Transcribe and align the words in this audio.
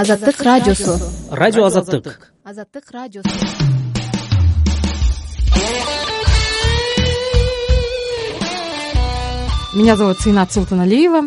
азаттык 0.00 0.40
радиосу. 0.40 0.98
радио 1.30 1.64
азаттык. 1.66 2.32
Азаттык 2.42 2.90
радиосу. 2.90 3.28
Меня 9.74 9.96
зовут 9.96 10.18
цинат 10.20 10.50
султаналиева 10.52 11.26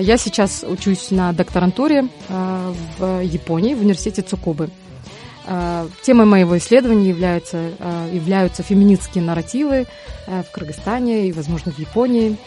я 0.00 0.16
сейчас 0.16 0.64
учусь 0.66 1.10
на 1.10 1.32
докторантуре 1.34 2.08
в 2.28 3.20
японии 3.22 3.74
в 3.74 3.80
университете 3.80 4.22
цукубы. 4.22 4.70
Темой 6.02 6.26
моего 6.26 6.56
исследования 6.56 7.10
являются 7.10 7.58
являются 8.10 8.62
феминистские 8.62 9.22
нарративы 9.22 9.86
в 10.26 10.50
кыргызстане 10.50 11.28
и 11.28 11.32
возможно 11.32 11.72
в 11.72 11.78
японии. 11.78 12.38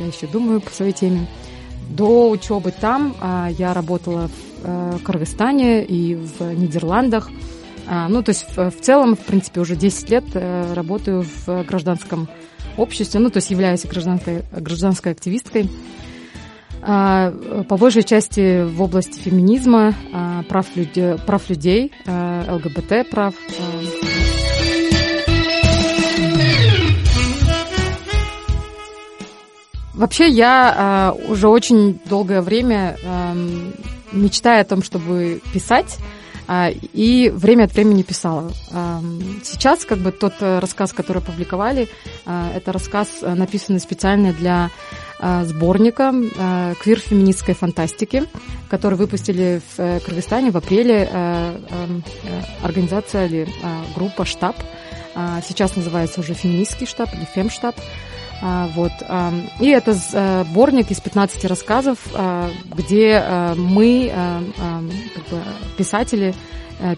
Я 0.00 0.06
еще 0.06 0.26
думаю 0.26 0.60
по 0.60 0.70
своей 0.70 0.92
теме 0.92 1.26
до 1.88 2.28
учебы 2.30 2.70
там 2.70 3.16
я 3.58 3.72
работала 3.72 4.28
в 4.28 4.47
кыргызстане 5.04 5.84
и 5.84 6.14
в 6.14 6.40
нидерландах. 6.54 7.30
Ну 8.08 8.22
то 8.22 8.30
есть 8.30 8.46
в 8.54 8.80
целом 8.80 9.16
в 9.16 9.20
принципе 9.20 9.60
уже 9.60 9.74
десять 9.74 10.10
лет 10.10 10.24
э, 10.34 10.74
работаю 10.74 11.24
в 11.24 11.64
гражданском 11.64 12.28
обществе 12.76 13.18
ну 13.18 13.30
то 13.30 13.38
есть 13.38 13.50
являюсь 13.50 13.86
гражданской 13.86 14.42
гражданской 14.52 15.12
активисткой. 15.12 15.70
По 16.80 17.76
большей 17.78 18.02
части 18.04 18.62
в 18.62 18.82
области 18.82 19.18
феминизма 19.18 19.94
прав 20.48 20.66
людей 20.76 21.92
лгбт 22.06 23.10
прав. 23.10 23.34
Вообще 29.94 30.28
я 30.28 31.14
уже 31.28 31.48
очень 31.48 31.98
долгое 32.08 32.42
время 32.42 32.96
мечтаю 34.12 34.62
о 34.62 34.64
том 34.64 34.82
чтобы 34.82 35.40
писать 35.52 35.98
и 36.48 37.30
время 37.34 37.64
от 37.64 37.74
времени 37.74 38.02
писала. 38.02 38.50
Сейчас 39.44 39.84
как 39.84 39.98
бы 39.98 40.12
тот 40.12 40.32
э, 40.40 40.60
рассказ 40.60 40.94
который 40.94 41.18
опубликовали 41.18 41.88
это 42.24 42.72
рассказ 42.72 43.18
э, 43.20 43.34
написанный 43.34 43.80
специально 43.80 44.32
для 44.32 44.70
сборника 45.20 46.14
квир 46.80 47.00
феминистской 47.00 47.54
фантастики 47.54 48.24
который 48.70 48.94
выпустили 48.94 49.60
в 49.76 49.80
э, 49.80 50.00
кыргызстане 50.00 50.50
в 50.50 50.56
апреле 50.56 51.10
организация 52.62 53.26
или 53.26 53.46
группа 53.94 54.24
штаб 54.24 54.56
сейчас 55.46 55.76
называется 55.76 56.20
уже 56.20 56.32
феминистский 56.32 56.86
штаб 56.86 57.12
или 57.12 57.26
фемштаб 57.34 57.74
вот 58.40 58.92
и 59.60 59.68
это 59.68 59.94
сборник 59.94 60.90
из 60.90 61.00
15 61.00 61.44
рассказов 61.46 61.98
где 62.74 63.22
мы 63.56 64.12
как 65.14 65.28
бы 65.28 65.42
писатели 65.76 66.34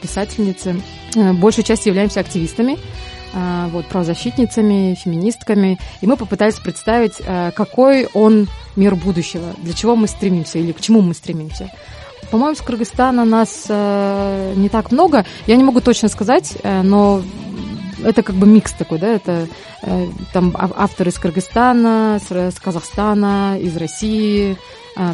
писательницы 0.03 0.81
большей 1.15 1.65
частью 1.65 1.91
являемся 1.91 2.21
активистами 2.21 2.79
вот 3.33 3.87
правозащитницами 3.87 4.95
феминистками. 4.95 5.79
И 6.01 6.07
мы 6.07 6.17
попытались 6.17 6.57
представить 6.57 7.23
какой 7.55 8.09
он 8.13 8.49
мир 8.77 8.97
будущего 8.97 9.55
для 9.59 9.73
чего 9.73 9.97
мы 9.97 10.09
стремимся 10.09 10.59
или 10.59 10.73
к 10.73 10.81
чему 10.81 11.01
мы 11.01 11.15
стремимся. 11.15 11.71
По 12.31 12.37
моему 12.37 12.55
с 12.55 12.61
кыргызстана 12.61 13.25
нас 13.25 13.67
не 13.69 14.69
так 14.69 14.93
много. 14.93 15.25
Я 15.47 15.57
не 15.57 15.65
могу 15.65 15.81
точно 15.81 16.09
сказать 16.09 16.57
но 16.65 17.23
это 18.05 18.23
как 18.23 18.37
бы 18.37 18.47
микс 18.47 18.73
такой 18.73 18.99
да 18.99 19.09
это 19.09 19.49
там 20.33 20.55
авторы 20.59 21.11
из 21.11 21.19
кыргызстана 21.19 22.21
с 22.21 22.59
казахстана 22.61 23.59
из 23.61 23.77
россии 23.77 24.57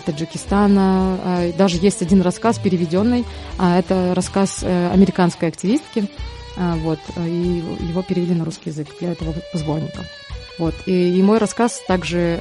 таджикистана. 0.04 1.52
Даже 1.56 1.76
есть 1.76 2.02
один 2.02 2.22
рассказ 2.22 2.58
переведенный 2.58 3.25
это 3.58 4.14
рассказ 4.14 4.60
э, 4.62 4.91
американской 4.91 5.48
активистки. 5.48 6.08
Вот 6.56 6.98
и 7.19 7.62
его 7.88 8.02
перевели 8.02 8.34
на 8.34 8.44
русский 8.44 8.70
язык 8.70 8.88
для 8.98 9.12
этого 9.12 9.34
сборника 9.52 10.00
вот 10.58 10.75
и, 10.86 11.19
и 11.19 11.22
мой 11.22 11.36
рассказ 11.36 11.82
также 11.86 12.41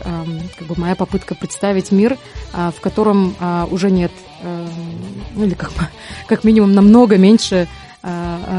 как 0.57 0.67
бы 0.69 0.75
моя 0.77 0.95
попытка 0.95 1.35
представить 1.35 1.91
мир 1.91 2.17
в 2.53 2.79
котором 2.79 3.35
уже 3.71 3.91
нет 3.91 4.11
ну 4.41 5.43
или 5.43 5.53
как 5.53 5.71
как 6.27 6.45
минимум 6.45 6.71
намного 6.71 7.17
меньше 7.17 7.67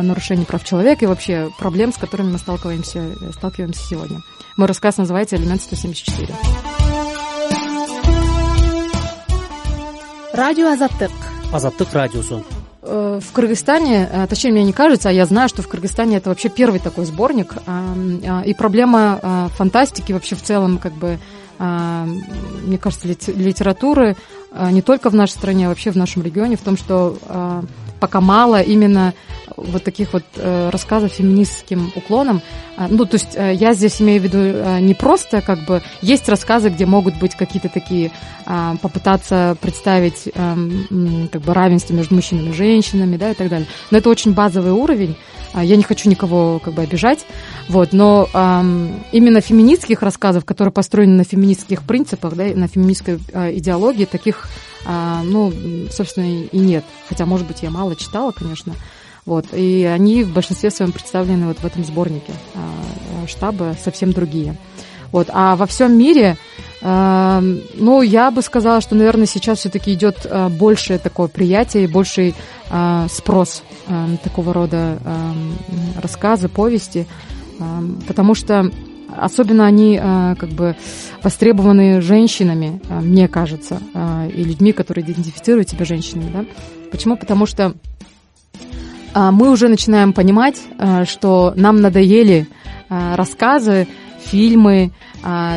нарушений 0.02 0.44
прав 0.44 0.64
человека 0.64 1.04
и 1.04 1.08
вообще 1.08 1.50
проблем 1.58 1.92
с 1.92 1.96
которыми 1.96 2.32
мы 2.32 2.38
сталкиваемся 2.38 3.12
сталкиваемся 3.32 3.80
сегодня. 3.86 4.20
Мой 4.56 4.66
рассказ 4.66 4.96
называется 4.96 5.36
элемент 5.36 5.62
сто 5.62 5.76
семьдесят 5.76 6.06
четыре 6.06 6.34
радио 10.32 10.68
азаттык 10.68 11.12
азаттык 11.52 11.92
радиосу 11.92 12.44
Э, 12.88 13.20
в 13.20 13.32
Кыргызстане, 13.32 14.08
э, 14.10 14.26
точнее, 14.28 14.52
мне 14.52 14.64
не 14.64 14.72
кажется, 14.72 15.08
а 15.08 15.12
я 15.12 15.26
знаю, 15.26 15.48
что 15.48 15.62
в 15.62 15.68
Кыргызстане 15.68 16.18
это 16.18 16.28
вообще 16.28 16.48
первый 16.48 16.78
такой 16.78 17.04
сборник. 17.04 17.54
И 18.44 18.54
проблема 18.54 19.50
фантастики 19.56 20.12
вообще 20.12 20.36
в 20.36 20.42
целом, 20.42 20.78
как 20.78 20.92
бы, 20.92 21.18
мне 21.58 22.78
кажется, 22.78 23.08
литературы 23.32 24.16
не 24.70 24.82
только 24.82 25.10
в 25.10 25.14
нашей 25.14 25.32
стране, 25.32 25.66
а 25.66 25.68
вообще 25.70 25.90
в 25.90 25.96
нашем 25.96 26.22
регионе, 26.22 26.56
в 26.56 26.60
том, 26.60 26.76
что 26.76 27.16
пока 28.00 28.20
мало 28.20 28.60
именно 28.60 29.14
вот 29.56 29.82
таких 29.84 30.12
вот 30.12 30.24
э, 30.36 30.70
рассказов 30.70 31.12
феминистским 31.12 31.92
уклоном. 31.94 32.42
Ну, 32.76 33.04
то 33.06 33.14
есть 33.14 33.34
э, 33.34 33.54
я 33.54 33.72
здесь 33.74 34.00
имею 34.02 34.20
в 34.20 34.24
виду 34.24 34.38
э, 34.38 34.80
не 34.80 34.94
просто 34.94 35.40
как 35.40 35.64
бы 35.64 35.82
есть 36.02 36.28
рассказы, 36.28 36.68
где 36.68 36.84
могут 36.84 37.18
быть 37.18 37.34
какие-то 37.34 37.68
такие 37.68 38.10
а, 38.44 38.76
попытаться 38.80 39.56
представить 39.60 40.32
как 40.34 41.42
бы 41.42 41.54
равенство 41.54 41.94
между 41.94 42.14
мужчинами 42.14 42.50
и 42.50 42.52
женщинами, 42.52 43.16
да, 43.16 43.30
и 43.30 43.34
так 43.34 43.48
далее. 43.48 43.66
Но 43.90 43.98
это 43.98 44.08
очень 44.08 44.34
базовый 44.34 44.72
уровень. 44.72 45.16
Я 45.54 45.76
не 45.76 45.82
хочу 45.82 46.08
никого 46.08 46.58
как 46.58 46.74
бы 46.74 46.82
обижать, 46.82 47.26
вот, 47.68 47.92
но 47.92 48.28
именно 49.10 49.40
феминистских 49.40 50.02
рассказов, 50.02 50.44
которые 50.44 50.72
построены 50.72 51.14
на 51.16 51.24
феминистских 51.24 51.82
принципах, 51.82 52.34
да, 52.34 52.44
на 52.54 52.68
феминистской 52.68 53.16
идеологии, 53.34 54.04
таких 54.04 54.46
ну, 54.86 55.52
собственно, 55.90 56.44
и 56.44 56.58
нет. 56.58 56.84
Хотя, 57.08 57.26
может 57.26 57.46
быть, 57.46 57.62
я 57.62 57.70
мало 57.70 57.96
читала, 57.96 58.30
конечно. 58.30 58.74
Вот. 59.24 59.46
И 59.52 59.84
они 59.84 60.22
в 60.22 60.32
большинстве 60.32 60.70
своем 60.70 60.92
представлены 60.92 61.46
вот 61.46 61.58
в 61.58 61.64
этом 61.64 61.84
сборнике 61.84 62.32
штаба 63.26 63.74
совсем 63.82 64.12
другие. 64.12 64.56
Вот. 65.10 65.28
А 65.32 65.56
во 65.56 65.66
всем 65.66 65.98
мире, 65.98 66.36
ну, 66.82 68.02
я 68.02 68.30
бы 68.30 68.42
сказала, 68.42 68.80
что, 68.80 68.94
наверное, 68.94 69.26
сейчас 69.26 69.58
все-таки 69.58 69.94
идет 69.94 70.24
э, 70.24 70.48
большее 70.48 70.98
такое 70.98 71.28
приятие 71.28 71.84
и 71.84 71.88
больший 71.88 72.34
спрос 73.08 73.62
такого 74.24 74.52
рода 74.52 74.98
рассказы, 76.00 76.48
повести, 76.48 77.06
потому 78.06 78.34
что 78.34 78.70
особенно 79.16 79.66
они 79.66 79.98
как 79.98 80.48
бы 80.50 80.76
востребованы 81.22 82.00
женщинами, 82.00 82.80
мне 82.88 83.28
кажется, 83.28 83.80
и 84.34 84.44
людьми, 84.44 84.72
которые 84.72 85.04
идентифицируют 85.04 85.68
себя 85.68 85.84
женщинами. 85.84 86.30
Да? 86.32 86.44
Почему? 86.90 87.16
Потому 87.16 87.46
что 87.46 87.74
мы 89.14 89.50
уже 89.50 89.68
начинаем 89.68 90.12
понимать, 90.12 90.60
что 91.06 91.52
нам 91.56 91.80
надоели 91.80 92.46
рассказы, 92.88 93.88
фильмы, 94.24 94.92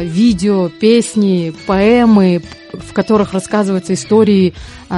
видео, 0.02 0.70
песни, 0.70 1.54
поэмы, 1.68 2.42
в 2.74 2.94
которых 2.94 3.34
рассказываются 3.34 3.94
истории 3.94 4.54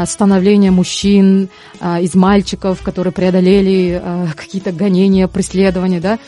становления 0.06 0.72
мужчин 0.72 1.50
из 1.82 2.16
мальчиков, 2.16 2.82
которые 2.82 3.12
преодолели 3.12 4.02
какие-то 4.36 4.72
гонения, 4.72 5.28
преследования, 5.28 6.00
да, 6.00 6.20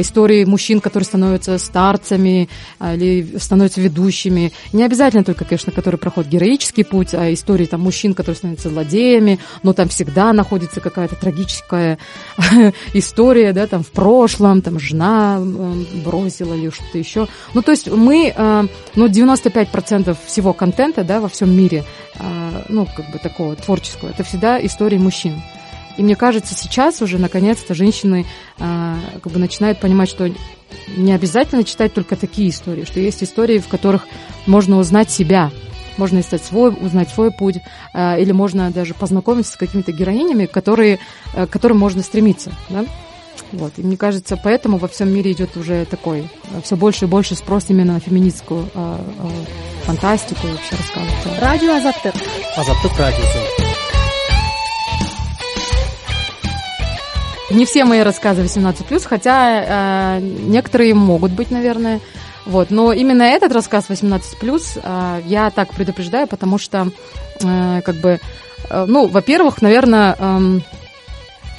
истории 0.00 0.44
мужчин, 0.44 0.80
которые 0.80 1.06
становятся 1.06 1.58
старцами 1.58 2.48
или 2.80 3.38
становятся 3.38 3.80
ведущими. 3.80 4.52
Не 4.72 4.84
обязательно 4.84 5.24
только, 5.24 5.44
конечно, 5.44 5.72
которые 5.72 5.98
проходят 5.98 6.30
героический 6.30 6.84
путь, 6.84 7.14
а 7.14 7.32
истории 7.32 7.66
там 7.66 7.80
мужчин, 7.80 8.14
которые 8.14 8.36
становятся 8.36 8.68
злодеями, 8.68 9.38
но 9.62 9.72
там 9.72 9.88
всегда 9.88 10.32
находится 10.32 10.80
какая-то 10.80 11.16
трагическая 11.16 11.98
история, 12.92 13.52
да, 13.52 13.66
там 13.66 13.82
в 13.82 13.90
прошлом, 13.90 14.62
там 14.62 14.78
жена 14.78 15.40
бросила 16.04 16.54
или 16.54 16.70
что-то 16.70 16.98
еще. 16.98 17.28
Ну, 17.54 17.62
то 17.62 17.72
есть 17.72 17.90
мы, 17.90 18.32
ну, 18.94 19.06
95% 19.06 20.16
всего 20.26 20.52
контента, 20.52 20.87
да, 21.04 21.20
во 21.20 21.28
всем 21.28 21.56
мире, 21.56 21.84
ну, 22.68 22.86
как 22.96 23.10
бы 23.10 23.18
такого 23.18 23.56
творческого, 23.56 24.10
это 24.10 24.24
всегда 24.24 24.64
истории 24.64 24.98
мужчин. 24.98 25.40
И 25.96 26.02
мне 26.02 26.14
кажется, 26.14 26.54
сейчас 26.54 27.02
уже 27.02 27.18
наконец-то 27.18 27.74
женщины 27.74 28.24
э, 28.58 28.96
как 29.20 29.32
бы 29.32 29.38
начинают 29.40 29.80
понимать, 29.80 30.08
что 30.08 30.30
не 30.96 31.12
обязательно 31.12 31.64
читать 31.64 31.92
только 31.92 32.14
такие 32.14 32.50
истории, 32.50 32.84
что 32.84 33.00
есть 33.00 33.24
истории, 33.24 33.58
в 33.58 33.66
которых 33.66 34.06
можно 34.46 34.78
узнать 34.78 35.10
себя, 35.10 35.50
можно 35.96 36.20
искать 36.20 36.44
свой, 36.44 36.70
узнать 36.70 37.08
свой 37.08 37.32
путь, 37.32 37.56
или 37.92 38.30
можно 38.30 38.70
даже 38.70 38.94
познакомиться 38.94 39.52
с 39.52 39.56
какими-то 39.56 39.90
героинями, 39.90 40.46
которые, 40.46 41.00
э, 41.34 41.46
к 41.46 41.50
которым 41.50 41.78
можно 41.78 42.02
стремиться. 42.02 42.52
Да? 42.68 42.84
вот. 43.52 43.72
И 43.76 43.82
мне 43.82 43.96
кажется 43.96 44.38
поэтому 44.42 44.78
во 44.78 44.88
всем 44.88 45.12
мире 45.12 45.32
идет 45.32 45.56
уже 45.56 45.84
такой 45.84 46.30
э, 46.52 46.60
все 46.62 46.76
больше 46.76 47.06
и 47.06 47.08
больше 47.08 47.34
спрос 47.34 47.66
именно 47.68 47.94
на 47.94 48.00
феминистскую 48.00 48.68
э, 48.74 48.98
э, 49.18 49.84
фантастику 49.84 50.46
вообще 50.46 50.76
рассказывать. 50.76 51.40
Радио 51.40 51.72
азаттык 51.74 52.14
азаттык 52.56 52.98
радиосу 52.98 53.38
не 57.50 57.64
все 57.64 57.84
мои 57.84 58.00
рассказы 58.00 58.42
18+, 58.42 59.06
хотя 59.06 60.18
э, 60.18 60.20
некоторые 60.20 60.94
могут 60.94 61.32
быть 61.32 61.50
наверное. 61.50 62.00
Вот. 62.44 62.70
Но 62.70 62.92
именно 62.92 63.22
этот 63.22 63.52
рассказ 63.52 63.88
восемнадцать 63.88 64.38
плюс 64.38 64.76
э, 64.76 65.20
я 65.24 65.50
так 65.50 65.72
предупреждаю 65.72 66.26
потому 66.26 66.58
что 66.58 66.90
э, 67.42 67.82
как 67.82 67.94
бы 67.96 68.20
ну 68.70 69.06
во 69.06 69.22
первых 69.22 69.62
наверное 69.62 70.16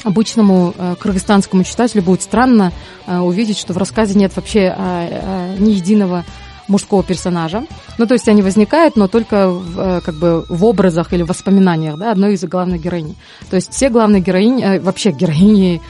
обычному 0.04 0.74
э, 0.78 0.96
кыргызстанскому 1.00 1.64
читателю 1.64 2.04
будет 2.04 2.22
странно 2.22 2.72
э, 3.06 3.18
увидеть, 3.18 3.58
что 3.58 3.74
в 3.74 3.78
рассказе 3.78 4.18
нет 4.18 4.36
вообще 4.36 4.74
э, 4.76 5.56
ни 5.60 5.72
единого 5.72 6.26
мужского 6.68 7.04
персонажа. 7.04 7.66
Ну, 7.98 8.06
то 8.06 8.14
есть 8.14 8.28
они 8.30 8.42
возникают, 8.44 8.96
но 8.96 9.08
только 9.08 9.50
в, 9.50 10.02
как 10.02 10.16
бы 10.16 10.46
в 10.48 10.64
образах 10.64 11.14
или 11.14 11.24
воспоминаниях 11.24 11.98
да, 11.98 12.12
одной 12.12 12.36
из 12.36 12.44
главных 12.44 12.82
героинь. 12.82 13.16
То 13.50 13.56
есть 13.56 13.74
все 13.74 13.90
главные 13.90 14.22
героини, 14.22 14.78
вообще 14.78 15.10
героини 15.10 15.82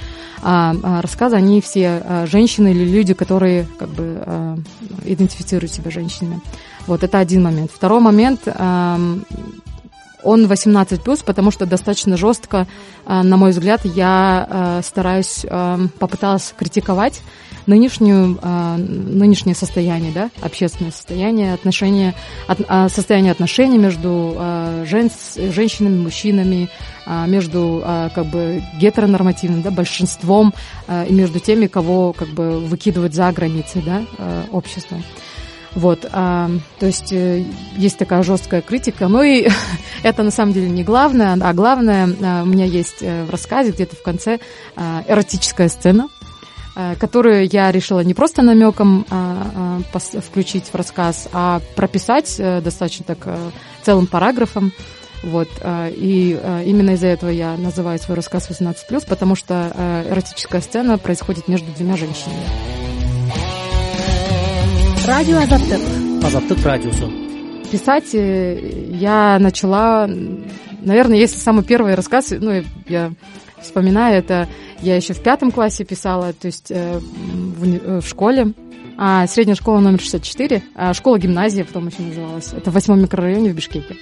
рассказа, 0.41 1.35
они 1.35 1.59
все 1.59 2.25
женщины 2.31 2.71
или 2.71 2.85
люди, 2.85 3.13
которые 3.13 3.67
как 3.77 3.89
бы 3.89 4.63
идентифицируют 5.03 5.73
себя 5.73 5.91
женщинами. 5.91 6.39
Вот 6.87 7.03
это 7.03 7.19
один 7.19 7.43
момент. 7.43 7.71
Второй 7.75 7.99
момент, 7.99 8.47
он 10.23 10.47
18 10.47 11.01
плюс, 11.01 11.19
потому 11.19 11.51
что 11.51 11.65
достаточно 11.65 12.17
жестко, 12.17 12.67
на 13.05 13.37
мой 13.37 13.51
взгляд, 13.51 13.81
я 13.85 14.81
стараюсь, 14.83 15.45
попыталась 15.99 16.53
критиковать 16.57 17.21
нынешнюю, 17.67 18.39
нынешнее 18.77 19.55
состояние, 19.55 20.11
да, 20.11 20.29
общественное 20.41 20.91
состояние, 20.91 21.53
отношения, 21.53 22.15
от, 22.47 22.59
состояние 22.91 23.31
отношений 23.31 23.77
между 23.77 24.35
жен, 24.85 25.09
женщинами, 25.35 26.01
мужчинами, 26.01 26.69
между 27.27 27.83
как 28.13 28.25
бы 28.25 28.63
гетеронормативным, 28.79 29.61
да, 29.61 29.71
большинством 29.71 30.53
и 31.07 31.13
между 31.13 31.39
теми, 31.39 31.67
кого 31.67 32.13
как 32.13 32.29
бы 32.29 32.59
выкидывать 32.59 33.13
за 33.13 33.31
границы, 33.31 33.81
да, 33.85 34.03
общества. 34.51 34.97
Вот, 35.75 36.05
а, 36.11 36.49
то 36.79 36.87
есть 36.87 37.13
э, 37.13 37.43
есть 37.77 37.97
такая 37.97 38.23
жесткая 38.23 38.61
критика, 38.61 39.07
но 39.07 39.21
и 39.21 39.47
это 40.03 40.23
на 40.23 40.31
самом 40.31 40.53
деле 40.53 40.69
не 40.69 40.83
главное, 40.83 41.37
а 41.39 41.53
главное 41.53 42.07
у 42.41 42.45
меня 42.45 42.65
есть 42.65 43.01
э, 43.01 43.23
в 43.25 43.29
рассказе 43.29 43.71
где-то 43.71 43.95
в 43.95 44.01
конце 44.01 44.39
эротическая 44.75 45.69
сцена, 45.69 46.07
которую 46.99 47.47
я 47.47 47.71
решила 47.71 47.99
не 48.01 48.13
просто 48.13 48.41
намеком 48.41 49.05
включить 49.93 50.65
в 50.71 50.75
рассказ, 50.75 51.27
а 51.33 51.61
прописать 51.75 52.35
э, 52.39 52.61
достаточно 52.61 53.05
так 53.05 53.27
целым 53.83 54.07
параграфом. 54.07 54.71
Вот, 55.21 55.49
и 55.65 56.39
именно 56.65 56.91
из-за 56.91 57.07
этого 57.07 57.29
я 57.29 57.57
называю 57.57 57.99
свой 57.99 58.15
рассказ 58.15 58.49
18+, 58.49 59.05
потому 59.05 59.35
что 59.35 60.05
эротическая 60.09 60.61
сцена 60.61 60.97
происходит 60.97 61.49
между 61.49 61.69
двумя 61.73 61.97
женщинами. 61.97 62.88
Радио 65.09 65.39
азаттык 65.39 65.81
азаттык 66.23 66.63
радиосу 66.63 67.11
Писать 67.71 68.13
э, 68.13 68.89
я 68.91 69.39
начала, 69.39 70.07
наверное, 70.81 71.17
если 71.17 71.37
самый 71.37 71.63
первый 71.63 71.95
рассказ, 71.95 72.31
ну, 72.31 72.63
я 72.87 73.11
вспоминаю, 73.59 74.19
это 74.19 74.47
я 74.81 74.95
еще 74.95 75.13
в 75.13 75.21
пятом 75.23 75.51
классе 75.51 75.83
писала, 75.83 76.33
то 76.33 76.45
есть 76.45 76.69
э, 76.69 76.99
в, 76.99 77.63
э, 77.65 78.01
в 78.01 78.07
школе. 78.07 78.53
А, 78.97 79.25
средняя 79.27 79.55
школа 79.55 79.79
номер 79.79 79.99
64, 79.99 80.63
а 80.75 80.93
школа-гимназия 80.93 81.63
потом 81.63 81.87
еще 81.87 82.01
называлась. 82.01 82.53
Это 82.53 82.69
в 82.69 82.73
восьмом 82.73 83.01
микрорайоне 83.01 83.51
в 83.51 83.55
Бишкеке. 83.55 83.95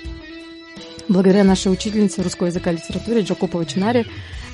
Благодаря 1.07 1.43
нашей 1.43 1.71
учительнице 1.71 2.21
русского 2.21 2.47
языка 2.47 2.71
и 2.71 2.75
литературы 2.75 3.21
Джакоповой 3.21 3.65
Чинаре, 3.65 4.05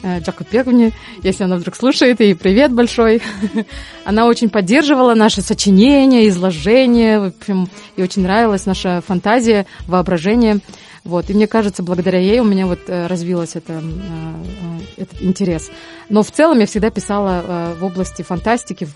э, 0.04 0.20
Джако 0.20 0.44
Пеговне, 0.44 0.92
если 1.24 1.44
она 1.44 1.56
вдруг 1.56 1.76
слушает, 1.76 2.22
и 2.22 2.34
привет 2.34 2.72
большой. 2.72 3.22
Она 4.06 4.28
очень 4.28 4.50
поддерживала 4.50 5.16
наши 5.16 5.42
сочинения, 5.42 6.28
изложения, 6.28 7.20
в 7.20 7.24
общем, 7.28 7.68
и 7.96 8.04
очень 8.04 8.22
нравилась 8.22 8.66
наша 8.66 9.02
фантазия, 9.02 9.66
воображение. 9.88 10.60
Вот. 11.04 11.30
И 11.30 11.34
мне 11.34 11.48
кажется, 11.48 11.84
благодаря 11.84 12.20
ей 12.20 12.40
у 12.40 12.46
меня 12.46 12.68
вот 12.68 12.80
э, 12.88 13.08
развилось 13.08 13.56
это, 13.56 13.82
э, 13.82 15.02
этот 15.02 15.22
интерес. 15.22 15.72
Но 16.10 16.22
в 16.22 16.32
целом 16.32 16.60
я 16.60 16.66
всегда 16.66 16.90
писала 16.92 17.74
в 17.80 17.84
области 17.84 18.22
фантастики, 18.22 18.86
в- 18.86 18.96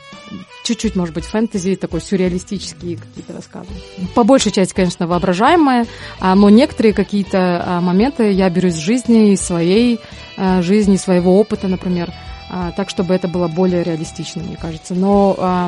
чуть-чуть, 0.67 0.95
может 0.95 1.15
быть, 1.15 1.23
фэнтези, 1.23 1.75
такой 1.75 2.01
сюрреалистические 2.01 2.97
какие-то 2.97 3.33
рассказы. 3.33 3.69
По 4.13 4.23
большей 4.23 4.51
части, 4.51 4.73
конечно, 4.73 5.07
воображаемые, 5.07 5.85
а, 6.19 6.35
но 6.35 6.49
некоторые 6.49 6.93
какие-то 6.93 7.63
а, 7.65 7.81
моменты 7.81 8.31
я 8.31 8.49
беру 8.49 8.67
из 8.67 8.75
жизни, 8.75 9.31
из 9.31 9.41
своей 9.41 9.99
жизни, 10.61 10.95
из 10.95 11.01
своего 11.01 11.39
опыта, 11.39 11.67
например, 11.67 12.13
так, 12.77 12.89
чтобы 12.89 13.13
это 13.13 13.27
было 13.27 13.47
более 13.47 13.83
реалистично, 13.83 14.41
мне 14.41 14.55
кажется. 14.55 14.93
Но 14.93 15.67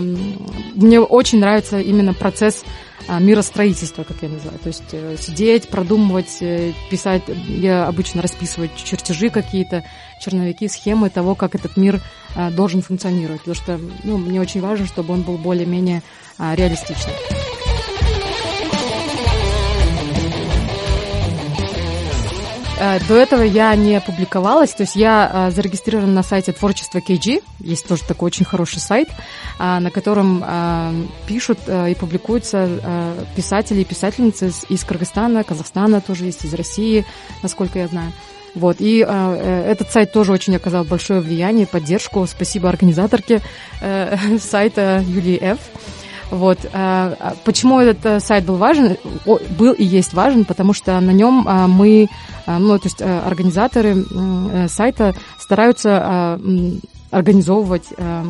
мне 0.76 1.00
очень 1.02 1.40
нравится 1.40 1.80
именно 1.80 2.14
процесс 2.14 2.64
миростроительства, 3.20 4.04
как 4.04 4.18
я 4.22 4.30
называю. 4.30 4.60
То 4.60 4.68
есть 4.68 4.84
э, 4.92 5.16
сидеть, 5.18 5.70
продумывать, 5.70 6.38
э, 6.42 6.74
писать. 6.92 7.24
Я 7.48 7.88
обычно 7.88 8.22
расписываю 8.22 8.70
чертежи 8.76 9.30
какие-то, 9.30 9.84
черновики, 10.22 10.68
схемы 10.68 11.10
того, 11.10 11.34
как 11.34 11.56
этот 11.56 11.76
мир 11.76 12.02
должен 12.52 12.82
функционировать. 12.82 13.42
Потому 13.42 13.56
что 13.56 13.80
ну, 14.04 14.18
мне 14.18 14.40
очень 14.40 14.62
важно, 14.62 14.86
чтобы 14.86 15.14
он 15.14 15.24
был 15.24 15.38
более-менее 15.38 16.04
а, 16.38 16.56
реалистичным. 16.56 17.16
До 23.08 23.16
этого 23.16 23.42
я 23.42 23.76
не 23.76 24.00
публиковалась, 24.00 24.74
то 24.74 24.84
есть 24.84 24.96
я 24.96 25.50
э, 25.50 25.52
зарегистрирована 25.52 26.14
на 26.14 26.24
сайте 26.24 26.54
творчества 26.54 27.00
KG, 27.00 27.44
есть 27.60 27.86
тоже 27.88 28.04
такой 28.06 28.28
очень 28.28 28.46
хороший 28.46 28.80
сайт, 28.80 29.10
а, 29.58 29.82
на 29.82 29.92
котором 29.92 30.42
э, 30.46 30.94
пишут 31.28 31.60
э, 31.68 31.92
и 31.92 31.96
публикуются 31.96 32.70
э, 32.82 33.24
писатели 33.36 33.82
и 33.82 33.84
писательницы 33.84 34.54
из- 34.70 34.84
Кыргызстана, 34.86 35.44
Казахстана 35.44 36.00
тоже 36.00 36.26
есть, 36.26 36.46
из 36.46 36.54
России, 36.54 37.06
насколько 37.44 37.80
я 37.80 37.88
знаю. 37.88 38.14
Вот, 38.56 38.78
и 38.80 39.06
э, 39.06 39.06
э, 39.08 39.72
этот 39.72 39.92
сайт 39.92 40.14
тоже 40.14 40.32
очень 40.32 40.56
оказал 40.56 40.86
большое 40.86 41.20
влияние, 41.20 41.68
поддержку. 41.68 42.26
Спасибо 42.28 42.70
организаторке 42.70 43.42
э, 43.82 44.18
сайта 44.40 45.04
Юлии 45.06 45.38
Ф. 45.42 45.60
Вот. 46.32 46.60
э, 46.72 47.16
Почему 47.44 47.80
этот 47.80 48.06
э, 48.06 48.20
сайт 48.20 48.46
был 48.46 48.56
важен? 48.58 48.98
Был 49.58 49.74
и 49.74 49.84
есть 49.84 50.14
важен, 50.14 50.46
потому 50.46 50.74
что 50.74 51.00
на 51.00 51.12
нем 51.12 51.46
а, 51.48 51.68
мы, 51.68 52.08
ну, 52.46 52.78
то 52.78 52.86
есть 52.86 53.02
э, 53.02 53.20
организаторы 53.20 53.96
э, 54.10 54.68
сайта 54.70 55.16
стараются 55.40 56.40
организовывать 57.12 57.88
э, 57.98 58.24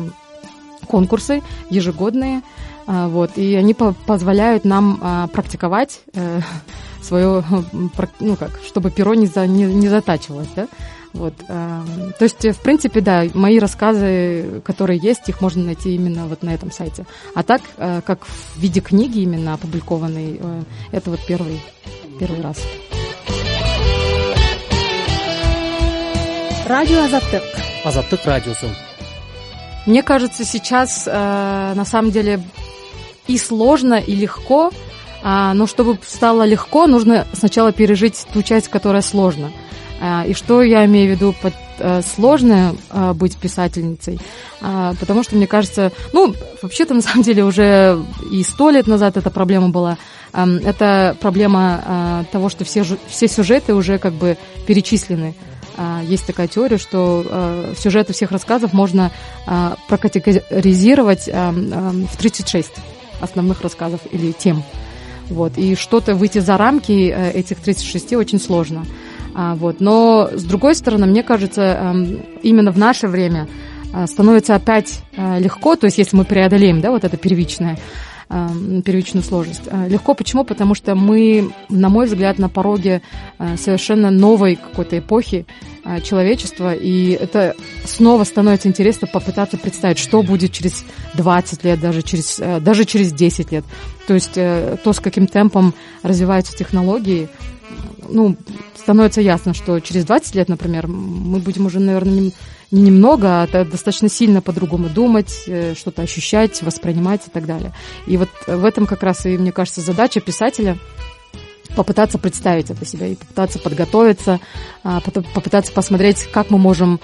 конкурсы 0.86 1.42
ежегодные, 1.68 2.42
вот, 2.86 3.32
и 3.36 3.54
они 3.54 3.74
по- 3.74 3.94
позволяют 4.06 4.64
нам 4.64 5.28
практиковать 5.32 6.00
э, 6.14 6.40
свое, 7.02 7.44
ну 8.20 8.36
как, 8.36 8.50
чтобы 8.66 8.90
перо 8.90 9.14
не, 9.14 9.26
за, 9.26 9.46
не, 9.46 9.64
не 9.64 9.88
затачивалось, 9.88 10.48
да, 10.56 10.66
вот, 11.12 11.34
то 11.46 12.14
есть, 12.20 12.44
в 12.44 12.60
принципе, 12.60 13.00
да, 13.00 13.24
мои 13.34 13.58
рассказы, 13.58 14.62
которые 14.64 14.98
есть, 14.98 15.28
их 15.28 15.40
можно 15.40 15.64
найти 15.64 15.94
именно 15.94 16.26
вот 16.26 16.42
на 16.42 16.50
этом 16.54 16.70
сайте. 16.70 17.04
А 17.34 17.42
так, 17.42 17.62
э, 17.76 18.00
как 18.04 18.24
в 18.24 18.58
виде 18.58 18.80
книги 18.80 19.20
именно 19.20 19.54
опубликованной, 19.54 20.38
э, 20.40 20.62
это 20.92 21.10
вот 21.10 21.20
первый, 21.26 21.60
первый 22.18 22.40
раз. 22.40 22.58
радио 26.70 27.02
азаттык 27.02 27.42
азаттык 27.84 28.24
радиосу 28.24 28.66
Мне 29.86 30.04
кажется, 30.04 30.44
сейчас 30.44 31.08
э, 31.08 31.72
на 31.74 31.84
самом 31.84 32.12
деле 32.12 32.40
и 33.26 33.36
сложно, 33.38 33.94
и 33.94 34.14
легко, 34.14 34.70
а, 35.22 35.52
но 35.54 35.66
чтобы 35.66 35.98
стало 36.06 36.44
легко, 36.44 36.86
нужно 36.86 37.26
сначала 37.32 37.72
пережить 37.72 38.24
ту 38.32 38.42
часть, 38.42 38.68
которая 38.68 39.02
сложна. 39.02 39.50
И 40.26 40.34
что 40.34 40.62
я 40.62 40.86
имею 40.86 41.08
в 41.08 41.16
виду 41.16 41.34
под 41.42 41.52
э, 41.78 42.00
сложно 42.02 42.74
э, 42.90 43.12
быть 43.12 43.36
писательницей? 43.36 44.18
Потому 44.60 45.22
что, 45.22 45.36
мне 45.36 45.46
кажется, 45.46 45.90
ну, 46.12 46.34
вообще-то, 46.60 46.92
на 46.92 47.00
самом 47.00 47.22
деле, 47.22 47.44
уже 47.44 47.98
и 48.30 48.42
сто 48.42 48.70
лет 48.70 48.86
назад 48.86 49.16
эта 49.16 49.30
проблема 49.30 49.70
была. 49.70 49.96
Это 50.32 51.16
проблема 51.18 52.26
того, 52.30 52.50
что 52.50 52.64
все, 52.64 52.84
все 53.08 53.26
сюжеты 53.26 53.74
уже 53.74 53.98
как 53.98 54.12
бы 54.12 54.36
перечислены. 54.66 55.34
Есть 56.02 56.26
такая 56.26 56.46
теория, 56.46 56.76
что 56.76 57.72
сюжеты 57.78 58.12
всех 58.12 58.32
рассказов 58.32 58.74
можно 58.74 59.10
прокатегоризировать 59.88 61.26
в 61.26 62.16
36 62.18 62.70
основных 63.20 63.62
рассказов 63.62 64.00
или 64.10 64.32
тем. 64.32 64.62
Вот. 65.30 65.56
И 65.56 65.76
что-то 65.76 66.14
выйти 66.14 66.40
за 66.40 66.56
рамки 66.56 67.12
э, 67.14 67.30
этих 67.30 67.58
36 67.60 68.14
очень 68.14 68.40
сложно. 68.40 68.84
Вот. 69.34 69.80
Но, 69.80 70.28
с 70.32 70.42
другой 70.44 70.74
стороны, 70.74 71.06
мне 71.06 71.22
кажется, 71.22 71.94
именно 72.42 72.72
в 72.72 72.78
наше 72.78 73.08
время 73.08 73.48
а, 73.92 74.06
становится 74.06 74.54
опять 74.54 75.02
а, 75.16 75.38
легко, 75.38 75.76
то 75.76 75.86
есть 75.86 75.98
если 75.98 76.16
мы 76.16 76.24
преодолеем 76.24 76.80
да, 76.80 76.90
вот 76.90 77.04
это 77.04 77.16
первичное, 77.16 77.78
первичную 78.28 79.24
сложность. 79.24 79.62
А, 79.68 79.88
Легко 79.88 80.14
почему? 80.14 80.44
Потому 80.44 80.74
что 80.74 80.94
мы, 80.94 81.52
на 81.68 81.88
мой 81.88 82.06
взгляд, 82.06 82.38
на 82.38 82.48
пороге 82.48 83.02
совершенно 83.56 84.10
новой 84.10 84.56
какой-то 84.56 84.98
эпохи, 84.98 85.46
а, 85.82 86.00
человечества, 86.00 86.74
и 86.74 87.12
это 87.12 87.56
снова 87.84 88.24
становится 88.24 88.68
интересно 88.68 89.08
попытаться 89.08 89.56
представить, 89.56 89.98
что 89.98 90.22
будет 90.22 90.52
через 90.52 90.84
20 91.14 91.64
лет, 91.64 91.80
даже 91.80 92.02
через, 92.02 92.38
э, 92.38 92.60
даже 92.60 92.84
через 92.84 93.12
10 93.12 93.50
лет. 93.50 93.64
То 94.06 94.12
есть 94.12 94.36
э, 94.36 94.76
то, 94.84 94.92
с 94.92 95.00
каким 95.00 95.26
темпом 95.26 95.72
развиваются 96.02 96.54
технологии, 96.54 97.28
ну, 98.10 98.36
становится 98.76 99.20
ясно, 99.20 99.54
что 99.54 99.80
через 99.80 100.04
20 100.04 100.34
лет, 100.34 100.48
например, 100.48 100.86
мы 100.86 101.38
будем 101.38 101.66
уже, 101.66 101.80
наверное, 101.80 102.12
не, 102.12 102.34
не 102.70 102.82
немного, 102.82 103.42
а 103.42 103.64
достаточно 103.64 104.08
сильно 104.08 104.40
по-другому 104.40 104.88
думать, 104.88 105.44
э, 105.46 105.74
что-то 105.74 106.02
ощущать, 106.02 106.62
воспринимать 106.62 107.26
и 107.26 107.30
так 107.30 107.46
далее. 107.46 107.72
И 108.06 108.16
вот 108.16 108.28
в 108.46 108.64
этом 108.64 108.86
как 108.86 109.02
раз 109.02 109.26
и, 109.26 109.38
мне 109.38 109.52
кажется, 109.52 109.80
задача 109.80 110.20
писателя– 110.20 110.78
попытаться 111.76 112.18
представить 112.18 112.70
это 112.70 112.84
себе 112.84 113.12
и 113.12 113.14
попытаться 113.14 113.58
подготовиться, 113.58 114.40
попытаться 114.82 115.72
посмотреть, 115.72 116.24
как 116.32 116.50
мы 116.50 116.58
можем 116.58 117.00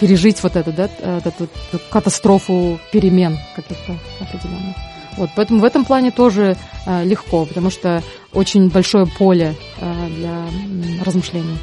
пережить 0.00 0.42
вот 0.42 0.56
эту, 0.56 0.72
да, 0.72 0.88
эту, 1.24 1.48
катастрофу 1.90 2.78
перемен 2.92 3.38
каких-то 3.54 3.98
определенных. 4.20 4.76
Вот, 5.16 5.30
поэтому 5.34 5.60
в 5.60 5.64
этом 5.64 5.84
плане 5.84 6.10
тоже 6.10 6.56
а, 6.86 7.02
легко, 7.02 7.46
потому 7.46 7.70
что 7.70 8.02
очень 8.32 8.68
большое 8.68 9.06
поле 9.06 9.54
для 9.80 10.46
размышлений. 11.02 11.56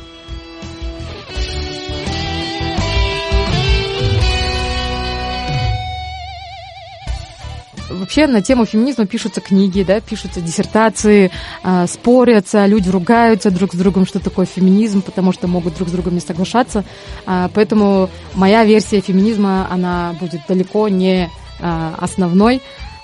вообще 8.03 8.27
на 8.27 8.41
тему 8.41 8.65
феминизма 8.65 9.05
пишутся 9.05 9.41
книги, 9.41 9.83
да, 9.83 9.99
пишутся 10.01 10.41
диссертации, 10.41 11.31
э, 11.63 11.87
спорятся, 11.87 12.65
люди 12.65 12.89
ругаются 12.89 13.49
друг 13.49 13.73
с 13.73 13.77
другом, 13.77 14.05
что 14.05 14.19
такое 14.19 14.45
феминизм, 14.45 15.01
потому 15.01 15.31
что 15.31 15.47
могут 15.47 15.75
друг 15.75 15.89
с 15.89 15.91
другом 15.91 16.13
не 16.13 16.19
соглашаться. 16.19 16.83
Э, 17.25 17.49
поэтому 17.53 18.09
моя 18.35 18.65
версия 18.65 18.99
феминизма, 19.01 19.67
она 19.71 20.15
будет 20.19 20.41
далеко 20.47 20.89
не 20.89 21.29
э, 21.59 21.93
основной. 21.97 22.61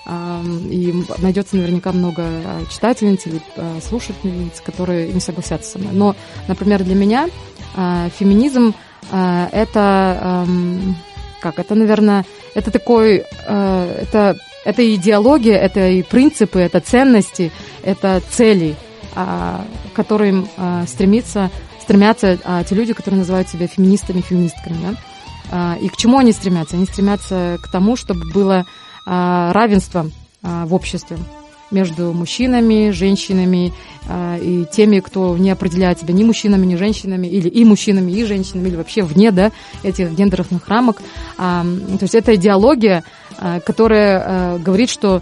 И 0.10 0.94
найдется 1.20 1.56
наверняка 1.56 1.92
много 1.92 2.26
читательниц 2.72 3.28
или 3.28 3.42
слушательниц, 3.82 4.60
которые 4.62 5.12
не 5.14 5.20
согласятся 5.20 5.74
со 5.74 5.80
мной. 5.80 5.94
Но, 5.94 6.16
например, 6.48 6.84
для 6.84 6.96
меня 6.96 7.28
феминизм 8.18 8.74
это 9.12 10.48
как 11.42 11.60
это, 11.60 11.76
наверное, 11.76 12.26
это 12.56 12.72
такой, 12.72 13.24
это 13.48 14.36
это 14.66 14.96
идеология, 14.96 15.58
это 15.58 15.88
и 15.88 16.04
принципы, 16.04 16.60
это 16.60 16.80
ценности, 16.80 17.52
это 17.84 18.22
цели, 18.30 18.76
к 19.14 19.66
которым 19.94 20.48
стремится, 20.88 21.50
стремятся 21.82 22.38
те 22.68 22.76
люди, 22.76 22.94
которые 22.94 23.20
называют 23.20 23.50
себя 23.50 23.68
феминистами, 23.68 24.22
феминистками. 24.22 24.78
Да? 25.52 25.76
И 25.78 25.88
к 25.90 25.98
чему 25.98 26.20
они 26.20 26.32
стремятся? 26.32 26.76
Они 26.76 26.86
стремятся 26.86 27.58
к 27.62 27.68
тому, 27.72 27.96
чтобы 27.96 28.30
было 28.32 28.66
равенство 29.10 30.12
в 30.44 30.74
обществе 30.74 31.18
между 31.72 32.14
мужчинами, 32.14 32.92
женщинами 32.92 33.74
и 34.42 34.66
теми, 34.72 35.00
кто 35.00 35.38
не 35.38 35.50
определяет 35.52 36.00
себя 36.00 36.14
ни 36.14 36.24
мужчинами, 36.24 36.66
ни 36.66 36.76
женщинами, 36.76 37.28
или 37.28 37.48
и 37.48 37.66
мужчинами, 37.66 38.12
и 38.12 38.24
женщинами, 38.24 38.70
или 38.70 38.76
вообще 38.76 39.02
вне 39.02 39.32
да, 39.32 39.52
этих 39.84 40.12
гендерных 40.12 40.68
рамок. 40.68 41.02
То 41.38 41.66
есть 42.02 42.16
это 42.16 42.36
идеология, 42.36 43.04
которая 43.66 44.58
говорит, 44.60 44.90
что 44.90 45.22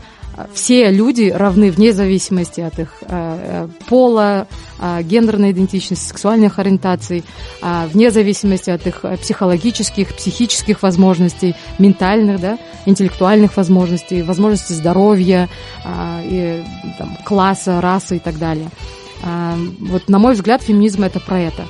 все 0.53 0.91
люди 0.91 1.32
равны 1.34 1.72
вне 1.72 1.94
зависимости 1.94 2.62
от 2.62 2.79
их 2.79 2.94
э, 3.01 3.67
пола, 3.88 4.48
гендерной 4.79 5.51
идентичности, 5.53 6.06
сексуальных 6.06 6.60
ориентаций, 6.60 7.24
вне 7.62 8.12
зависимости 8.12 8.70
от 8.70 8.86
их 8.86 9.03
психологических, 9.22 10.15
психических 10.15 10.84
возможностей, 10.84 11.56
ментальных, 11.79 12.39
да, 12.39 12.60
интеллектуальных 12.86 13.58
возможностей, 13.58 14.22
возможностей 14.22 14.75
здоровья, 14.75 15.50
и, 15.84 16.63
там, 17.00 17.17
класса, 17.25 17.82
расы 17.82 18.17
и 18.17 18.20
так 18.20 18.38
далее. 18.38 18.70
Вот, 19.79 20.08
на 20.10 20.20
мой 20.20 20.36
взгляд, 20.36 20.62
феминизм 20.62 21.03
это 21.03 21.20
про 21.20 21.39
это. 21.39 21.65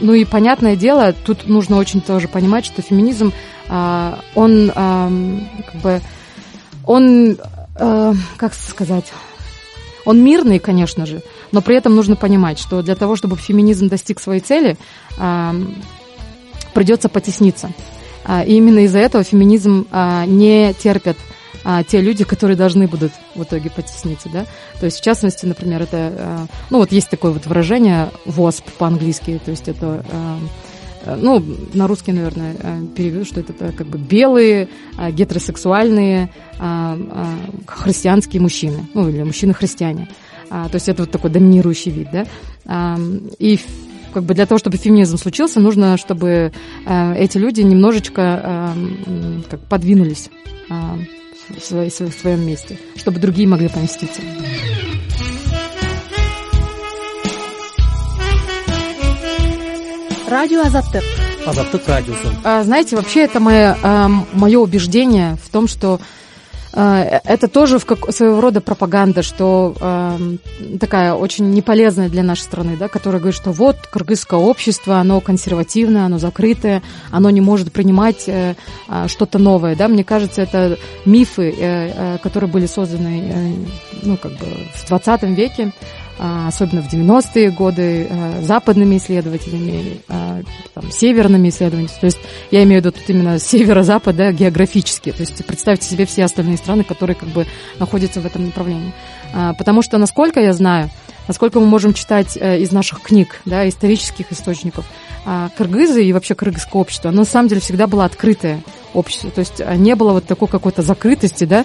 Ну 0.00 0.14
и 0.14 0.24
понятное 0.24 0.74
дело, 0.74 1.12
тут 1.12 1.46
нужно 1.46 1.76
очень 1.76 2.00
тоже 2.00 2.26
понимать, 2.26 2.64
что 2.66 2.82
феминизм 2.82 3.32
он 3.68 4.72
как 4.74 5.80
бы 5.80 6.00
он 6.86 7.38
э, 7.76 8.14
как 8.36 8.54
сказать 8.54 9.12
он 10.04 10.22
мирный, 10.22 10.58
конечно 10.58 11.06
же, 11.06 11.22
но 11.50 11.62
при 11.62 11.76
этом 11.76 11.94
нужно 11.94 12.14
понимать, 12.14 12.58
что 12.58 12.82
для 12.82 12.94
того, 12.94 13.16
чтобы 13.16 13.36
феминизм 13.36 13.88
достиг 13.88 14.20
своей 14.20 14.40
цели, 14.40 14.76
придется 16.74 17.08
потесниться. 17.08 17.70
А, 18.26 18.42
и 18.42 18.54
именно 18.54 18.80
из-за 18.80 18.98
этого 18.98 19.24
феминизм 19.24 19.86
а, 19.90 20.26
не 20.26 20.74
терпят 20.74 21.16
те 21.86 22.02
люди, 22.02 22.24
которые 22.24 22.58
должны 22.58 22.86
будут 22.86 23.12
в 23.34 23.42
итоге 23.42 23.70
потесниться, 23.70 24.28
да. 24.30 24.44
То 24.80 24.84
есть, 24.84 25.00
в 25.00 25.02
частности, 25.02 25.46
например, 25.46 25.80
это, 25.80 26.46
ну 26.68 26.76
вот 26.76 26.92
есть 26.92 27.08
такое 27.08 27.30
вот 27.30 27.46
выражение 27.46 28.10
WASP 28.26 28.64
по-английски, 28.76 29.40
то 29.42 29.50
есть 29.50 29.66
это 29.68 30.04
Э, 30.10 30.36
ну, 31.06 31.42
на 31.74 31.86
русский, 31.86 32.12
наверное, 32.12 32.54
э, 32.58 32.82
переведу, 32.96 33.24
что 33.24 33.40
это 33.40 33.52
как 33.72 33.86
бы 33.86 33.98
белые, 33.98 34.68
э, 34.98 35.10
гетеросексуальные, 35.10 36.30
христианские 37.66 38.40
мужчины, 38.40 38.86
ну, 38.94 39.08
или 39.08 39.22
мужчины-христиане. 39.22 40.08
То 40.48 40.70
есть 40.72 40.88
это 40.88 41.02
вот 41.02 41.10
такой 41.10 41.30
доминирующий 41.30 41.90
вид, 41.90 42.08
да. 42.12 42.98
И 43.38 43.58
как 44.12 44.22
бы 44.22 44.34
для 44.34 44.46
того, 44.46 44.58
чтобы 44.58 44.76
феминизм 44.76 45.16
случился, 45.18 45.58
нужно, 45.58 45.96
чтобы 45.96 46.52
эти 46.86 47.38
люди 47.38 47.60
немножечко 47.62 48.72
как 49.50 49.60
подвинулись 49.68 50.30
в 50.68 51.90
своем 51.90 52.46
месте, 52.46 52.78
чтобы 52.96 53.18
другие 53.18 53.48
могли 53.48 53.68
поместиться. 53.68 54.20
Радио 60.34 60.62
азаттык 60.62 61.04
азаттык 61.46 61.86
радиосу 61.86 62.28
знаете 62.64 62.96
вообще 62.96 63.20
это 63.20 63.38
мое 63.38 63.76
мое 64.32 64.58
убеждение 64.58 65.36
в 65.44 65.48
том 65.48 65.68
что 65.68 66.00
это 66.76 67.46
тоже 67.46 67.78
в 67.78 67.86
как, 67.86 68.12
своего 68.12 68.40
рода 68.40 68.60
пропаганда, 68.60 69.22
что 69.22 69.76
э, 69.80 70.18
такая 70.80 71.14
очень 71.14 71.50
неполезная 71.52 72.08
для 72.08 72.24
нашей 72.24 72.40
страны, 72.40 72.76
да, 72.76 72.88
которая 72.88 73.20
говорит, 73.20 73.40
что 73.40 73.52
вот 73.52 73.76
кыргызское 73.92 74.40
общество, 74.40 74.96
оно 74.96 75.20
консервативное, 75.20 76.06
оно 76.06 76.18
закрытое, 76.18 76.82
оно 77.12 77.30
не 77.30 77.40
может 77.40 77.70
принимать 77.70 78.24
э, 78.26 78.56
э, 78.88 79.06
что-то 79.06 79.38
новое, 79.38 79.76
да. 79.76 79.86
Мне 79.86 80.02
кажется, 80.02 80.42
это 80.42 80.76
мифы, 81.04 81.54
э, 81.56 81.56
э, 81.60 82.18
которые 82.20 82.50
были 82.50 82.66
созданы, 82.66 83.22
э, 83.22 83.52
ну 84.02 84.16
как 84.16 84.32
бы 84.32 84.46
в 84.74 84.88
20 84.88 85.22
веке 85.36 85.72
особенно 86.18 86.82
в 86.82 86.92
90-е 86.92 87.50
годы, 87.50 88.08
западными 88.42 88.98
исследователями, 88.98 90.00
там, 90.08 90.90
северными 90.90 91.48
исследователями. 91.48 92.00
То 92.00 92.06
есть 92.06 92.18
я 92.50 92.62
имею 92.64 92.82
в 92.82 92.84
виду 92.84 92.96
тут 92.96 93.08
именно 93.08 93.38
северо-запад, 93.38 94.16
да, 94.16 94.32
географически. 94.32 95.12
То 95.12 95.20
есть 95.20 95.44
представьте 95.44 95.88
себе 95.88 96.06
все 96.06 96.24
остальные 96.24 96.56
страны, 96.56 96.84
которые 96.84 97.16
как 97.16 97.28
бы 97.30 97.46
находятся 97.78 98.20
в 98.20 98.26
этом 98.26 98.46
направлении. 98.46 98.92
Потому 99.58 99.82
что, 99.82 99.98
насколько 99.98 100.40
я 100.40 100.52
знаю, 100.52 100.90
насколько 101.28 101.60
мы 101.60 101.66
можем 101.66 101.94
читать 101.94 102.36
э, 102.40 102.60
из 102.60 102.72
наших 102.72 103.00
книг, 103.02 103.40
да, 103.44 103.68
исторических 103.68 104.30
источников, 104.32 104.84
кыргызы 105.56 106.04
и 106.04 106.12
вообще 106.12 106.34
кыргызское 106.34 106.80
общество, 106.80 107.10
оно 107.10 107.20
на 107.20 107.24
самом 107.24 107.48
деле 107.48 107.60
всегда 107.60 107.86
было 107.86 108.04
открытое 108.04 108.62
общество. 108.92 109.30
То 109.30 109.40
есть 109.40 109.60
не 109.76 109.94
было 109.94 110.12
вот 110.12 110.26
такой 110.26 110.48
какой-то 110.48 110.82
закрытости, 110.82 111.44
да, 111.44 111.64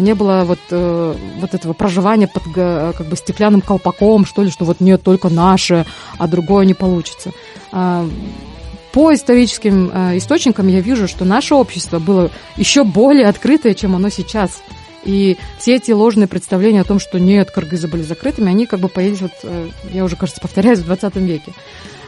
не 0.00 0.14
было 0.14 0.44
вот, 0.46 0.60
э, 0.70 1.14
вот 1.40 1.54
этого 1.54 1.72
проживания 1.72 2.28
под 2.28 2.44
как 2.44 3.06
бы 3.06 3.16
стеклянным 3.16 3.60
колпаком, 3.60 4.24
что 4.24 4.42
ли, 4.42 4.50
что 4.50 4.64
вот 4.64 4.80
нет, 4.80 5.02
только 5.02 5.28
наше, 5.28 5.84
а 6.18 6.28
другое 6.28 6.64
не 6.64 6.74
получится. 6.74 7.32
По 7.70 9.14
историческим 9.14 9.88
источникам 10.16 10.68
я 10.68 10.80
вижу, 10.80 11.06
что 11.06 11.24
наше 11.24 11.54
общество 11.54 11.98
было 11.98 12.30
еще 12.56 12.84
более 12.84 13.26
открытое, 13.26 13.74
чем 13.74 13.94
оно 13.94 14.08
сейчас. 14.08 14.62
И 15.04 15.38
все 15.58 15.76
эти 15.76 15.92
ложные 15.92 16.26
представления 16.26 16.82
о 16.82 16.84
том, 16.84 16.98
что 16.98 17.18
нет, 17.18 17.50
кыргызы 17.50 17.88
были 17.88 18.02
закрытыми, 18.02 18.50
они 18.50 18.66
как 18.66 18.80
бы 18.80 18.88
появились, 18.88 19.22
вот, 19.22 19.32
э, 19.44 19.68
я 19.92 20.04
уже, 20.04 20.16
кажется, 20.16 20.40
повторяюсь, 20.40 20.80
в 20.80 20.84
20 20.84 21.16
веке. 21.16 21.52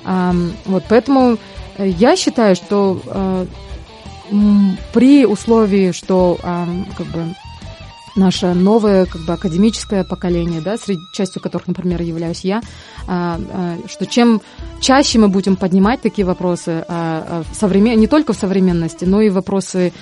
Вот, 0.04 0.84
поэтому 0.88 1.38
э, 1.76 1.88
я 1.88 2.16
считаю, 2.16 2.56
что 2.56 3.46
при 4.92 5.26
условии, 5.26 5.92
что 5.92 6.38
как 6.96 7.06
бы 7.08 7.34
наше 8.16 8.54
новое 8.54 9.06
как 9.06 9.22
бы 9.22 9.32
академическое 9.32 10.04
поколение, 10.04 10.60
да, 10.60 10.76
среди 10.76 11.02
частью 11.12 11.42
которых, 11.42 11.68
например, 11.68 12.00
являюсь 12.02 12.44
я, 12.44 12.62
что 13.04 14.06
чем 14.08 14.40
чаще 14.80 15.18
мы 15.18 15.28
будем 15.28 15.56
поднимать 15.56 16.00
такие 16.02 16.26
вопросы 16.26 16.84
современ... 17.52 17.98
не 17.98 18.06
только 18.06 18.32
в 18.32 18.36
современности, 18.36 19.04
но 19.04 19.20
и 19.20 19.30
вопросы 19.30 19.92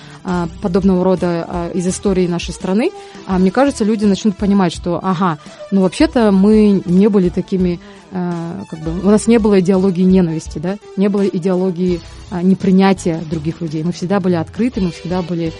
подобного 0.62 1.04
рода 1.04 1.70
из 1.74 1.86
истории 1.86 2.26
нашей 2.26 2.52
страны, 2.52 2.90
мне 3.28 3.50
кажется, 3.50 3.84
люди 3.84 4.04
начнут 4.04 4.36
понимать, 4.36 4.72
что, 4.72 5.00
ага, 5.02 5.38
ну 5.70 5.82
вообще-то 5.82 6.30
мы 6.30 6.82
не 6.84 7.08
были 7.08 7.28
такими 7.28 7.74
э, 7.74 7.99
как 8.10 8.78
бы 8.80 9.00
у 9.06 9.10
нас 9.10 9.26
не 9.26 9.38
было 9.38 9.60
идеологии 9.60 10.02
ненависти, 10.02 10.58
да, 10.58 10.78
не 10.96 11.08
было 11.08 11.26
идеологии 11.26 12.00
непринятия 12.42 13.22
других 13.30 13.60
людей. 13.60 13.82
Мы 13.84 13.92
всегда 13.92 14.20
были 14.20 14.34
открыты, 14.34 14.80
мы 14.80 14.90
всегда 14.90 15.22
были 15.22 15.52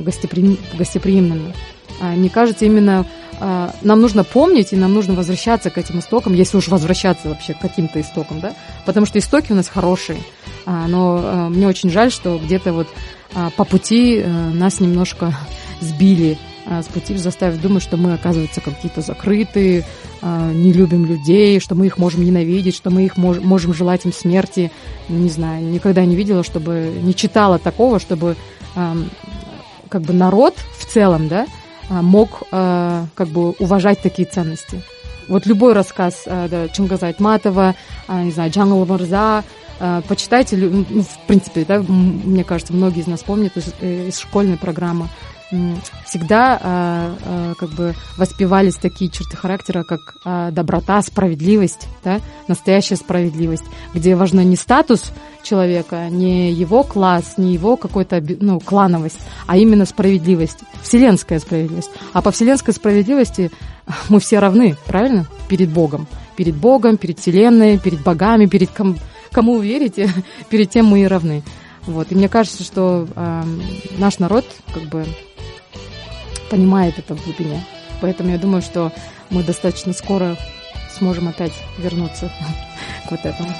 гостеприимными. 0.00 1.54
Мне 2.00 2.30
кажется, 2.30 2.64
именно 2.64 3.04
нам 3.38 4.00
нужно 4.00 4.24
помнить 4.24 4.72
и 4.72 4.76
нам 4.76 4.94
нужно 4.94 5.14
возвращаться 5.14 5.70
к 5.70 5.78
этим 5.78 5.98
истокам, 5.98 6.32
если 6.32 6.56
уж 6.56 6.68
возвращаться 6.68 7.28
вообще 7.28 7.54
к 7.54 7.60
каким-то 7.60 8.00
истокам, 8.00 8.40
да, 8.40 8.54
потому 8.86 9.04
что 9.04 9.18
истоки 9.18 9.52
у 9.52 9.54
нас 9.54 9.68
хорошие, 9.68 10.20
но 10.66 11.48
мне 11.50 11.68
очень 11.68 11.90
жаль, 11.90 12.10
что 12.10 12.38
где-то 12.42 12.72
вот 12.72 12.88
а, 13.34 13.50
по 13.50 13.64
пути 13.64 14.22
а, 14.24 14.50
нас 14.50 14.80
немножко 14.80 15.34
сбили 15.80 16.38
а, 16.70 16.82
с 16.82 16.86
пути, 16.86 17.16
заставив 17.16 17.62
думать, 17.62 17.82
что 17.82 17.96
мы, 17.96 18.12
оказывается, 18.12 18.60
какие-то 18.60 19.00
закрытые, 19.00 19.84
а, 20.20 20.52
не 20.52 20.72
любим 20.72 21.06
людей, 21.06 21.60
что 21.60 21.74
мы 21.74 21.86
их 21.86 21.96
можем 21.96 22.22
ненавидеть, 22.22 22.76
что 22.76 22.90
мы 22.90 23.06
их 23.06 23.16
мож, 23.16 23.38
можем 23.38 23.72
желать 23.72 24.04
им 24.04 24.12
смерти. 24.12 24.70
Не 25.08 25.30
знаю, 25.30 25.64
никогда 25.64 26.04
не 26.04 26.14
видела, 26.14 26.44
чтобы, 26.44 26.92
не 27.02 27.14
читала 27.14 27.58
такого, 27.58 27.98
чтобы 27.98 28.36
как 29.88 30.02
бы 30.02 30.12
народ 30.12 30.54
в 30.78 30.84
целом, 30.84 31.28
да, 31.28 31.46
мог 31.88 32.42
как 32.50 33.28
бы 33.28 33.50
уважать 33.52 34.00
такие 34.02 34.28
ценности. 34.28 34.82
Вот 35.26 35.46
любой 35.46 35.72
рассказ 35.72 36.24
да, 36.26 36.68
Чингаза 36.68 37.06
Айтматова, 37.06 37.74
не 38.08 38.30
знаю, 38.30 38.50
Джангл 38.52 38.84
Марза, 38.84 39.42
почитайте, 40.06 40.56
ну, 40.56 41.02
в 41.02 41.26
принципе, 41.26 41.64
да, 41.66 41.80
мне 41.80 42.44
кажется, 42.44 42.74
многие 42.74 43.00
из 43.00 43.06
нас 43.06 43.22
помнят 43.22 43.56
из, 43.56 43.72
э, 43.80 44.08
из 44.08 44.18
школьной 44.18 44.58
программы 44.58 45.08
всегда 46.04 47.54
как 47.58 47.70
бы 47.70 47.94
воспевались 48.16 48.76
такие 48.76 49.10
черты 49.10 49.36
характера, 49.36 49.82
как 49.82 50.52
доброта, 50.52 51.00
справедливость, 51.02 51.88
да, 52.04 52.20
настоящая 52.48 52.96
справедливость, 52.96 53.64
где 53.94 54.14
важно 54.14 54.40
не 54.44 54.56
статус 54.56 55.12
человека, 55.42 56.08
не 56.10 56.52
его 56.52 56.82
класс, 56.82 57.34
не 57.36 57.54
его 57.54 57.76
какой-то 57.76 58.22
ну, 58.40 58.60
клановость, 58.60 59.18
а 59.46 59.56
именно 59.56 59.86
справедливость, 59.86 60.58
вселенская 60.82 61.38
справедливость. 61.38 61.90
А 62.12 62.22
по 62.22 62.30
вселенской 62.30 62.74
справедливости 62.74 63.50
мы 64.08 64.20
все 64.20 64.38
равны, 64.38 64.76
правильно? 64.86 65.26
Перед 65.48 65.70
Богом. 65.70 66.06
Перед 66.36 66.54
Богом, 66.54 66.98
перед 66.98 67.18
Вселенной, 67.18 67.78
перед 67.78 68.02
богами, 68.02 68.46
перед 68.46 68.70
ком, 68.70 68.96
кому 69.32 69.58
верите, 69.58 70.10
перед 70.50 70.70
тем 70.70 70.86
мы 70.86 71.02
и 71.02 71.06
равны. 71.06 71.42
Вот. 71.86 72.12
И 72.12 72.14
мне 72.14 72.28
кажется, 72.28 72.62
что 72.62 73.08
э, 73.16 73.42
наш 73.96 74.18
народ 74.18 74.44
как 74.72 74.84
бы 74.84 75.06
понимает 76.50 76.98
это 76.98 77.14
в 77.14 77.24
глубине. 77.24 77.64
Поэтому 78.00 78.30
я 78.30 78.38
думаю, 78.38 78.62
что 78.62 78.92
мы 79.30 79.42
достаточно 79.42 79.92
скоро 79.92 80.36
сможем 80.90 81.28
опять 81.28 81.52
вернуться 81.78 82.30
к 83.08 83.10
вот 83.10 83.24
этому. 83.24 83.50